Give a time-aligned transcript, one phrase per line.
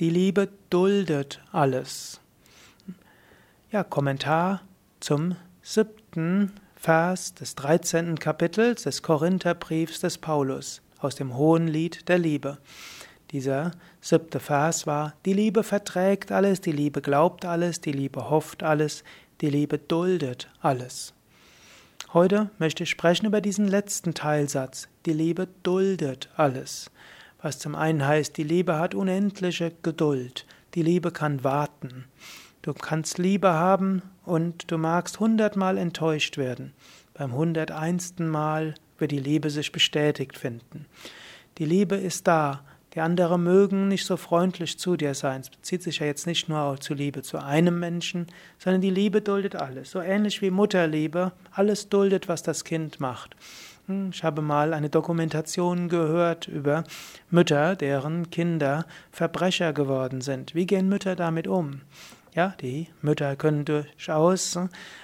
[0.00, 2.20] Die Liebe duldet alles.
[3.70, 4.62] Ja, Kommentar
[5.00, 8.18] zum siebten Vers des 13.
[8.18, 12.58] Kapitels des Korintherbriefs des Paulus aus dem Hohen Lied der Liebe.
[13.30, 13.70] Dieser
[14.00, 19.04] siebte Vers war, die Liebe verträgt alles, die Liebe glaubt alles, die Liebe hofft alles,
[19.40, 21.14] die Liebe duldet alles.
[22.12, 26.90] Heute möchte ich sprechen über diesen letzten Teilsatz, die Liebe duldet alles.
[27.42, 32.04] Was zum einen heißt, die Liebe hat unendliche Geduld, die Liebe kann warten.
[32.62, 36.72] Du kannst Liebe haben und du magst hundertmal enttäuscht werden.
[37.14, 40.86] Beim hunderteinsten Mal wird die Liebe sich bestätigt finden.
[41.58, 42.62] Die Liebe ist da.
[42.94, 45.40] Die anderen mögen nicht so freundlich zu dir sein.
[45.40, 48.26] Es bezieht sich ja jetzt nicht nur zu Liebe zu einem Menschen,
[48.58, 49.90] sondern die Liebe duldet alles.
[49.90, 53.34] So ähnlich wie Mutterliebe alles duldet, was das Kind macht.
[53.88, 56.84] Ich habe mal eine Dokumentation gehört über
[57.30, 60.54] Mütter, deren Kinder Verbrecher geworden sind.
[60.54, 61.80] Wie gehen Mütter damit um?
[62.32, 64.56] Ja, die Mütter können durchaus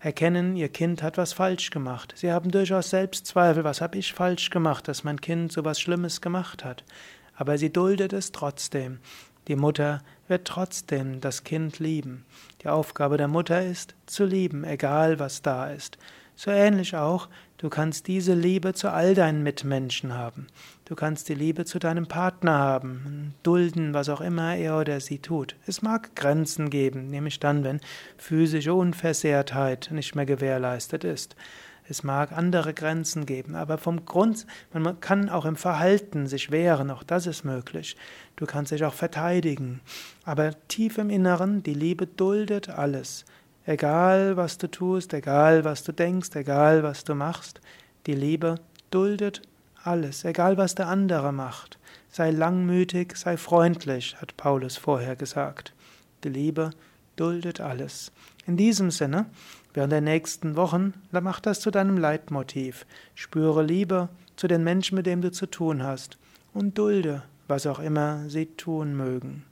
[0.00, 2.14] erkennen, ihr Kind hat was falsch gemacht.
[2.16, 6.20] Sie haben durchaus Selbstzweifel, was habe ich falsch gemacht, dass mein Kind so was Schlimmes
[6.20, 6.84] gemacht hat.
[7.36, 8.98] Aber sie duldet es trotzdem.
[9.46, 12.24] Die Mutter wird trotzdem das Kind lieben.
[12.62, 15.96] Die Aufgabe der Mutter ist, zu lieben, egal was da ist.
[16.36, 20.48] So ähnlich auch, du kannst diese Liebe zu all deinen Mitmenschen haben.
[20.84, 25.20] Du kannst die Liebe zu deinem Partner haben, dulden, was auch immer er oder sie
[25.20, 25.54] tut.
[25.66, 27.80] Es mag Grenzen geben, nämlich dann, wenn
[28.18, 31.36] physische Unversehrtheit nicht mehr gewährleistet ist.
[31.86, 36.90] Es mag andere Grenzen geben, aber vom Grund, man kann auch im Verhalten sich wehren,
[36.90, 37.96] auch das ist möglich.
[38.36, 39.80] Du kannst dich auch verteidigen.
[40.24, 43.26] Aber tief im Inneren, die Liebe duldet alles.
[43.66, 47.62] Egal, was du tust, egal, was du denkst, egal, was du machst,
[48.06, 48.56] die Liebe
[48.90, 49.40] duldet
[49.82, 51.78] alles, egal, was der andere macht.
[52.10, 55.72] Sei langmütig, sei freundlich, hat Paulus vorher gesagt.
[56.24, 56.70] Die Liebe
[57.16, 58.12] duldet alles.
[58.46, 59.26] In diesem Sinne,
[59.72, 62.84] während der nächsten Wochen, mach das zu deinem Leitmotiv.
[63.14, 66.18] Spüre Liebe zu den Menschen, mit denen du zu tun hast,
[66.52, 69.44] und dulde, was auch immer sie tun mögen.